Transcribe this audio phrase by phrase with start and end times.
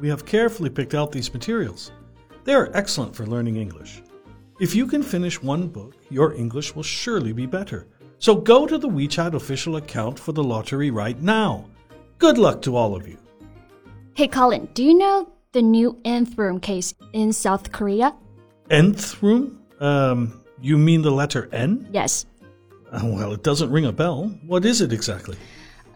[0.00, 1.92] we have carefully picked out these materials.
[2.44, 4.02] They are excellent for learning English.
[4.60, 7.86] If you can finish one book, your English will surely be better.
[8.18, 11.68] So go to the WeChat official account for the lottery right now.
[12.18, 13.18] Good luck to all of you.
[14.14, 18.14] Hey Colin, do you know the new nth room case in South Korea?
[18.70, 19.62] Nth room?
[19.78, 21.88] Um, you mean the letter N?
[21.92, 22.26] Yes.
[22.90, 24.24] Uh, well, it doesn't ring a bell.
[24.44, 25.36] What is it exactly?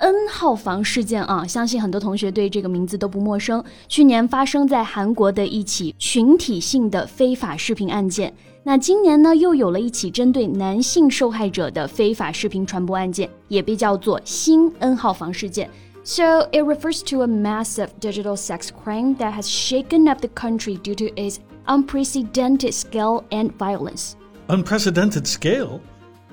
[0.01, 3.63] N 号房事件啊，相信很多同学对这个名字都不陌生。
[3.87, 8.31] 去年发生在韩国的一起群体性的非法视频案件。
[8.63, 15.69] 那今年呢，又有了一起针对男性受害者的非法视频传播案件，也被叫做新 N 号房事件。
[16.03, 20.95] So it refers to a massive digital sex crime that has shaken up the country due
[20.95, 24.11] to its unprecedented scale and violence.
[24.47, 25.81] Unprecedented scale?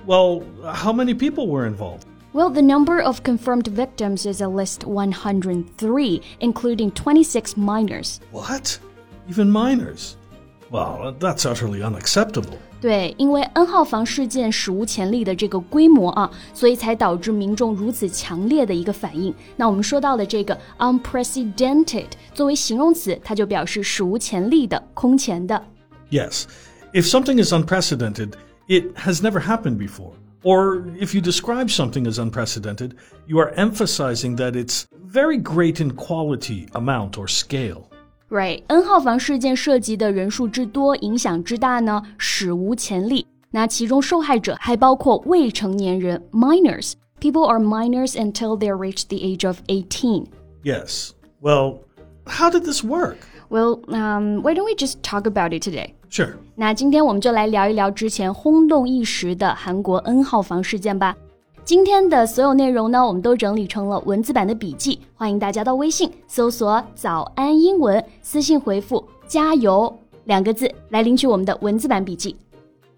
[0.06, 2.04] Well, how many people were involved?
[2.32, 8.18] Well, the number of confirmed victims is at least 103, including 26 minors.
[8.32, 8.78] What?
[9.30, 10.16] Even minors?
[10.70, 12.58] Well, that's utterly unacceptable.
[12.80, 19.32] 对，因为 N 号房事件史无前例的这个规模啊，所以才导致民众如此强烈的一个反应。
[19.56, 25.62] 那我们说到的这个 unprecedented 作为形容词，它就表示史无前例的、空前的。
[26.10, 26.44] Yes,
[26.92, 28.32] if something is unprecedented,
[28.66, 30.12] it has never happened before.
[30.42, 35.92] Or if you describe something as unprecedented, you are emphasizing that it's very great in
[35.92, 37.88] quality, amount, or scale.
[38.28, 43.26] Right，N 号房事件涉及的人数之多，影响之大呢，史无前例。
[43.52, 50.26] 那其中受害者还包括未成年人 （minors）。People are minors until they reach the age of 18.
[50.62, 51.12] Yes.
[51.40, 51.78] Well,
[52.26, 53.18] how did this work?
[53.49, 55.95] Well, um, why don't we just talk about it today?
[56.11, 56.35] Sure.
[56.55, 61.15] 那今天我们就来聊一聊之前轰动一时的韩国 N 号房事件吧。
[61.65, 69.91] 今天的所有内容呢，我们都整理成了文字版的笔记，欢迎大家到微信搜索“早安英文”，私信回复“加油”
[70.25, 72.35] 两个字来领取我们的文字版笔记。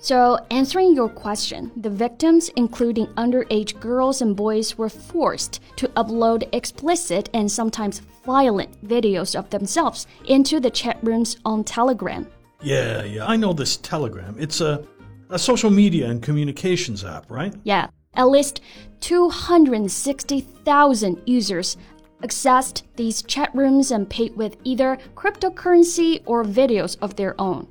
[0.04, 6.50] So, answering your question, the victims, including underage girls and boys, were forced to upload
[6.54, 12.26] explicit and sometimes violent videos of themselves into the chat rooms on Telegram.
[12.64, 14.36] Yeah, yeah, I know this Telegram.
[14.40, 14.84] It's a,
[15.30, 17.54] a social media and communications app, right?
[17.64, 17.86] Yeah.
[18.16, 18.62] At least
[19.02, 21.78] 260,000 users
[22.24, 27.68] accessed these chat rooms and paid with either cryptocurrency or videos of their own.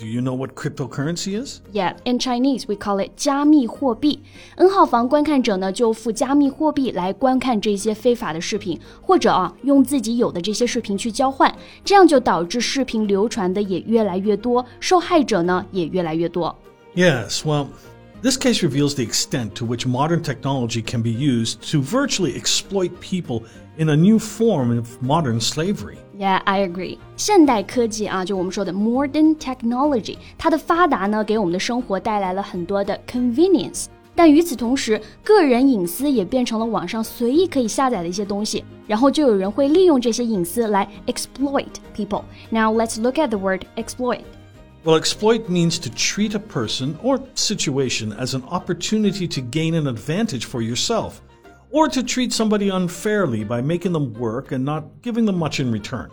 [0.00, 1.60] Do you know what cryptocurrency is?
[1.72, 4.20] Yeah, in Chinese we call it 加密货币。
[4.56, 11.54] N 号房观看者呢就付加密货币来观看这些非法的视频，或者啊用自己有的这些视频去交换，
[11.84, 16.56] 这样就导致视频流传的也越来越多，受害者呢也越来越多。
[16.94, 17.66] Yes, well.
[18.22, 22.90] This case reveals the extent to which modern technology can be used to virtually exploit
[22.98, 23.42] people
[23.76, 25.98] in a new form of modern slavery.
[26.20, 26.98] Yeah, I agree.
[27.16, 33.86] 现代科技啊，就我们说的 modern technology，它的发达呢，给我们的生活带来了很多的 convenience。
[34.14, 42.22] 但与此同时，个人隐私也变成了网上随意可以下载的一些东西，然后就有人会利用这些隐私来 exploit people.
[42.48, 44.20] Now let's look at the word exploit.
[44.84, 49.86] Well, exploit means to treat a person or situation as an opportunity to gain an
[49.86, 51.20] advantage for yourself,
[51.70, 55.70] or to treat somebody unfairly by making them work and not giving them much in
[55.72, 56.08] return.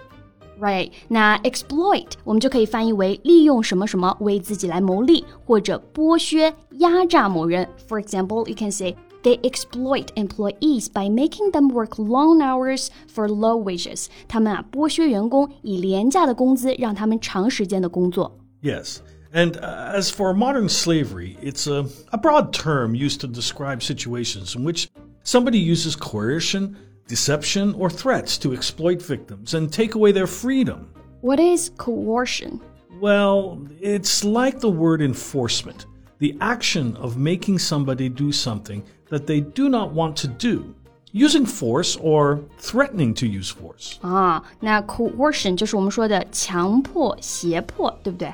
[0.59, 7.67] Right，那 exploit 我们就可以翻译为利用什么什么为自己来牟利，或者剥削、压榨某人。
[7.87, 13.61] For example, you can say they exploit employees by making them work long hours for low
[13.61, 14.05] wages.
[14.27, 18.37] 他们啊剥削员工，以廉价的工资让他们长时间的工作。
[18.61, 18.97] Yes.
[19.33, 24.55] And uh, as for modern slavery, it's a, a broad term used to describe situations
[24.55, 24.85] in which
[25.27, 26.75] somebody uses coercion,
[27.07, 30.87] deception, or threats to exploit victims and take away their freedom.
[31.21, 32.59] What is coercion?
[32.99, 35.85] Well, it's like the word enforcement
[36.19, 40.73] the action of making somebody do something that they do not want to do.
[41.11, 43.99] Using force or threatening to use force.
[44.01, 48.33] 啊，那 coercion 就是我们说的强迫、胁迫，对不对？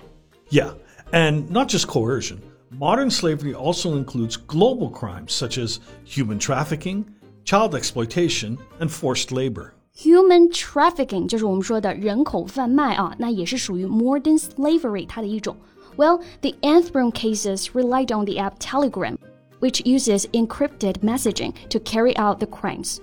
[0.52, 0.72] yeah,
[1.12, 2.38] and not just coercion.
[2.79, 7.05] Modern slavery also includes global crimes such as human trafficking,
[7.45, 9.75] child exploitation, and forced labor.
[9.97, 15.57] Human trafficking 就是我们说的人口贩卖啊，那也是属于 modern slavery 它的一种。
[15.97, 19.17] Well, the Nth room cases relied on the app Telegram,
[19.61, 22.99] which uses encrypted messaging to carry out the crimes.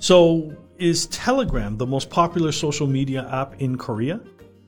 [0.00, 4.18] So, is Telegram the most popular social media app in Korea?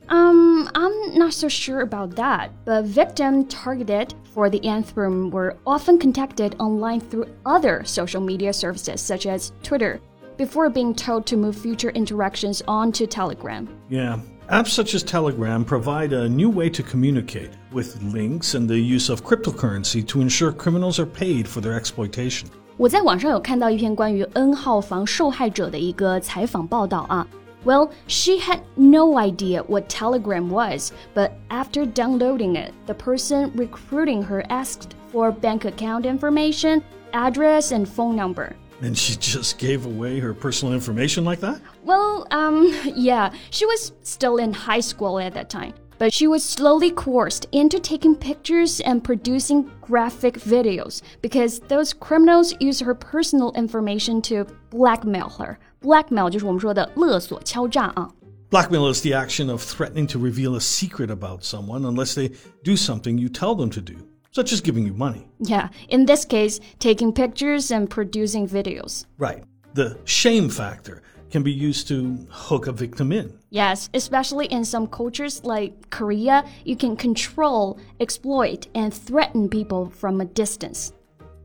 [0.09, 5.57] Um, I'm not so sure about that, but victims targeted for the Nth room were
[5.67, 10.01] often contacted online through other social media services such as Twitter
[10.37, 13.69] before being told to move future interactions onto Telegram.
[13.89, 14.19] Yeah.
[14.51, 19.09] Apps such as Telegram provide a new way to communicate, with links and the use
[19.09, 22.49] of cryptocurrency to ensure criminals are paid for their exploitation.
[22.77, 27.27] 我在网上有看到一篇关于 N 号房受害者的一个采访报道啊，
[27.65, 34.45] well, she had no idea what Telegram was, but after downloading it, the person recruiting her
[34.51, 38.55] asked for bank account information, address, and phone number.
[38.83, 41.61] And she just gave away her personal information like that?
[41.85, 45.75] Well, um, yeah, she was still in high school at that time.
[45.97, 52.55] But she was slowly coerced into taking pictures and producing graphic videos because those criminals
[52.61, 58.10] use her personal information to blackmail her Blackmail 就是我们说的勒索、敲诈啊。
[58.50, 62.32] Blackmail is the action of threatening to reveal a secret about someone unless they
[62.64, 63.96] do something you tell them to do,
[64.32, 65.28] such as giving you money.
[65.40, 69.06] Yeah, in this case, taking pictures and producing videos.
[69.20, 69.44] Right.
[69.76, 73.38] The shame factor can be used to hook a victim in.
[73.52, 80.22] Yes, especially in some cultures like Korea, you can control, exploit, and threaten people from
[80.22, 80.92] a distance.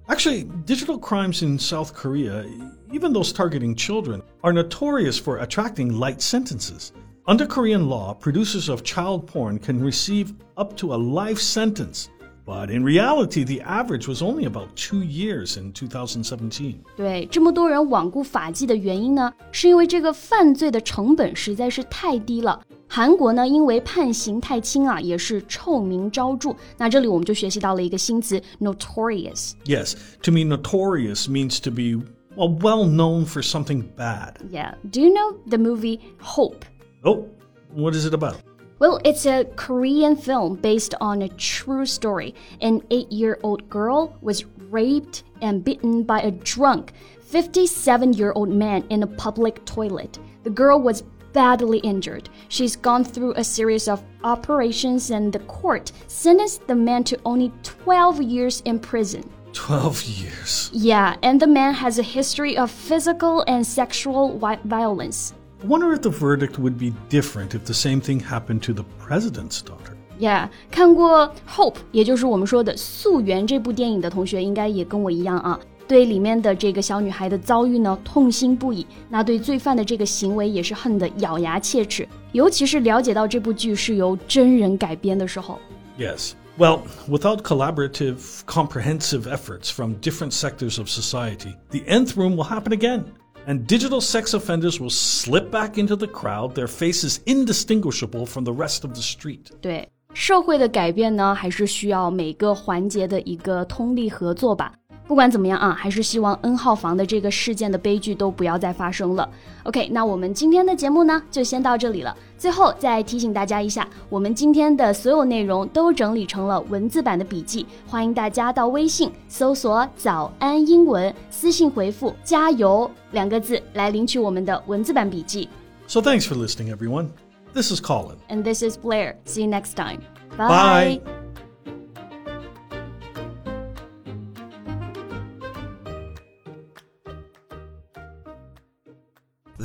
[0.08, 2.44] Actually, digital crimes in South Korea,
[2.92, 6.92] even those targeting children, are notorious for attracting light sentences.
[7.26, 12.08] Under Korean law, producers of child porn can receive up to a life sentence
[12.46, 16.74] but in reality, the average was only about two years in 2017.
[16.94, 22.60] 对，这么多人罔顾法纪的原因呢，是因为这个犯罪的成本实在是太低了。
[22.86, 26.54] 韩国呢，因为判刑太轻啊，也是臭名昭着。
[26.76, 32.04] 那这里我们就学习到了一个新词，notorious。Yes, to me, notorious means to be
[32.39, 34.37] well, well known for something bad.
[34.49, 34.75] Yeah.
[34.89, 36.63] Do you know the movie Hope?
[37.03, 37.29] Oh,
[37.71, 38.41] what is it about?
[38.79, 42.33] Well, it's a Korean film based on a true story.
[42.61, 46.93] An eight year old girl was raped and beaten by a drunk
[47.23, 50.17] 57 year old man in a public toilet.
[50.43, 51.03] The girl was
[51.33, 52.29] badly injured.
[52.47, 57.51] She's gone through a series of operations, and the court sentenced the man to only
[57.63, 59.29] 12 years in prison.
[59.53, 60.69] 12 years.
[60.73, 65.33] Yeah, and the man has a history of physical and sexual violence.
[65.61, 68.83] I wonder if the verdict would be different if the same thing happened to the
[68.99, 69.97] president's daughter.
[70.19, 85.57] Yeah，看过《Hope》，也就是我们说的《素媛》这部电影的同学，应该也跟我一样啊，对里面的这个小女孩的遭遇呢痛心不已，那对罪犯的这个行为也是恨得咬牙切齿，尤其是了解到这部剧是由真人改编的时候。
[85.97, 92.72] Yes, Well, without collaborative, comprehensive efforts from different sectors of society, the nth room will happen
[92.72, 93.06] again
[93.46, 98.52] and digital sex offenders will slip back into the crowd, their faces indistinguishable from the
[98.52, 99.50] rest of the street.
[99.60, 104.72] 对，社会的改变呢，还是需要每个环节的一个通力合作吧。
[105.09, 109.27] 不管怎么样啊，还是希望 N 号房的这个事件的悲剧都不要再发生了。
[109.63, 112.15] OK，那我们今天的节目呢，就先到这里了。
[112.37, 125.49] 最后再提醒大家一下，我们今天的所有内容都整理成了文字版的笔记，欢迎大家到微信搜索“早安英文”，私信回复“加油”两个字来领取我们的文字版笔记。
[125.87, 127.07] So thanks for listening, everyone.
[127.55, 128.17] This is Colin.
[128.29, 129.15] And this is Blair.
[129.25, 130.01] See you next time.
[130.37, 130.99] Bye.
[130.99, 131.18] Bye.